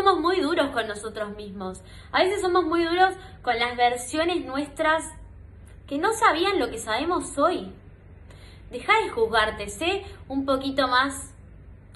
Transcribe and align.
Somos 0.00 0.18
muy 0.18 0.40
duros 0.40 0.70
con 0.70 0.88
nosotros 0.88 1.36
mismos. 1.36 1.82
A 2.10 2.22
veces 2.22 2.40
somos 2.40 2.64
muy 2.64 2.84
duros 2.84 3.12
con 3.42 3.58
las 3.58 3.76
versiones 3.76 4.42
nuestras 4.46 5.04
que 5.86 5.98
no 5.98 6.14
sabían 6.14 6.58
lo 6.58 6.70
que 6.70 6.78
sabemos 6.78 7.36
hoy. 7.36 7.70
Deja 8.70 8.98
de 9.00 9.10
juzgarte, 9.10 9.68
sé 9.68 10.04
un 10.26 10.46
poquito 10.46 10.88
más 10.88 11.34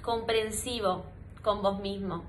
comprensivo 0.03 1.07
con 1.43 1.63
vos 1.63 1.81
mismo. 1.81 2.25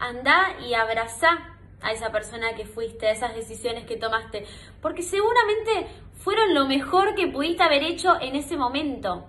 Anda 0.00 0.56
y 0.66 0.74
abraza 0.74 1.56
a 1.80 1.92
esa 1.92 2.10
persona 2.10 2.54
que 2.56 2.66
fuiste, 2.66 3.06
a 3.06 3.12
esas 3.12 3.36
decisiones 3.36 3.86
que 3.86 3.96
tomaste, 3.96 4.46
porque 4.82 5.02
seguramente 5.02 5.86
fueron 6.16 6.54
lo 6.54 6.66
mejor 6.66 7.14
que 7.14 7.28
pudiste 7.28 7.62
haber 7.62 7.84
hecho 7.84 8.20
en 8.20 8.34
ese 8.34 8.56
momento. 8.56 9.26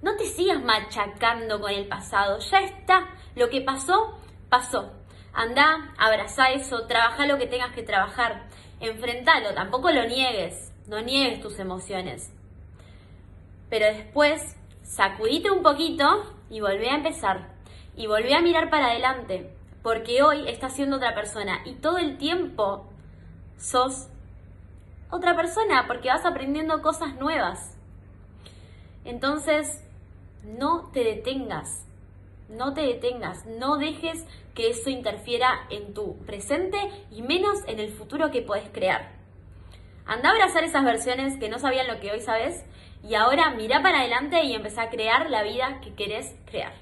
No 0.00 0.16
te 0.16 0.24
sigas 0.24 0.62
machacando 0.64 1.60
con 1.60 1.70
el 1.70 1.86
pasado, 1.86 2.38
ya 2.38 2.60
está. 2.60 3.10
Lo 3.34 3.50
que 3.50 3.60
pasó, 3.60 4.21
pasó. 4.52 4.92
Anda, 5.32 5.94
abraza 5.96 6.50
eso, 6.50 6.86
trabaja 6.86 7.24
lo 7.26 7.38
que 7.38 7.46
tengas 7.46 7.72
que 7.72 7.82
trabajar, 7.82 8.50
enfrentalo, 8.80 9.54
tampoco 9.54 9.90
lo 9.90 10.04
niegues, 10.06 10.74
no 10.86 11.00
niegues 11.00 11.40
tus 11.40 11.58
emociones. 11.58 12.30
Pero 13.70 13.86
después, 13.86 14.54
sacudite 14.82 15.50
un 15.50 15.62
poquito 15.62 16.04
y 16.50 16.60
volvé 16.60 16.90
a 16.90 16.96
empezar. 16.96 17.48
Y 17.96 18.08
volvé 18.08 18.34
a 18.34 18.42
mirar 18.42 18.68
para 18.68 18.88
adelante, 18.88 19.50
porque 19.82 20.22
hoy 20.22 20.46
estás 20.46 20.74
siendo 20.74 20.96
otra 20.96 21.14
persona 21.14 21.62
y 21.64 21.76
todo 21.76 21.96
el 21.96 22.18
tiempo 22.18 22.86
sos 23.56 24.08
otra 25.10 25.34
persona, 25.34 25.86
porque 25.86 26.08
vas 26.08 26.26
aprendiendo 26.26 26.82
cosas 26.82 27.14
nuevas. 27.14 27.78
Entonces, 29.06 29.82
no 30.44 30.90
te 30.92 31.04
detengas, 31.04 31.86
no 32.52 32.74
te 32.74 32.82
detengas, 32.82 33.46
no 33.46 33.76
dejes 33.76 34.24
que 34.54 34.70
eso 34.70 34.90
interfiera 34.90 35.66
en 35.70 35.94
tu 35.94 36.16
presente 36.26 36.78
y 37.10 37.22
menos 37.22 37.58
en 37.66 37.80
el 37.80 37.90
futuro 37.90 38.30
que 38.30 38.42
puedes 38.42 38.68
crear. 38.70 39.12
Anda 40.06 40.30
a 40.30 40.32
abrazar 40.32 40.64
esas 40.64 40.84
versiones 40.84 41.38
que 41.38 41.48
no 41.48 41.58
sabían 41.58 41.86
lo 41.86 42.00
que 42.00 42.10
hoy 42.10 42.20
sabes 42.20 42.64
y 43.02 43.14
ahora 43.14 43.50
mira 43.50 43.82
para 43.82 44.00
adelante 44.00 44.42
y 44.44 44.54
empezá 44.54 44.82
a 44.82 44.90
crear 44.90 45.30
la 45.30 45.42
vida 45.42 45.80
que 45.80 45.94
querés 45.94 46.34
crear. 46.44 46.72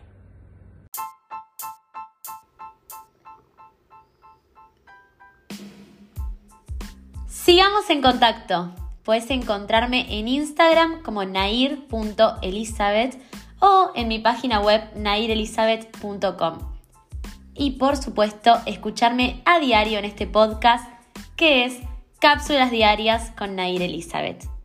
Sigamos 7.29 7.89
en 7.91 8.03
contacto. 8.03 8.71
Puedes 9.03 9.31
encontrarme 9.31 10.19
en 10.19 10.29
Instagram 10.29 11.03
como 11.03 11.25
nair.elizabeth 11.25 13.19
o 13.61 13.91
en 13.95 14.09
mi 14.09 14.19
página 14.19 14.61
web 14.61 14.83
nairelizabeth.com. 14.97 16.59
Y 17.55 17.73
por 17.73 17.97
supuesto, 17.97 18.59
escucharme 18.67 19.43
a 19.45 19.59
diario 19.59 19.99
en 19.99 20.05
este 20.05 20.27
podcast 20.27 20.89
que 21.37 21.65
es 21.65 21.79
Cápsulas 22.21 22.71
Diarias 22.71 23.33
con 23.37 23.57
Nair 23.57 23.83
Elizabeth. 23.83 24.60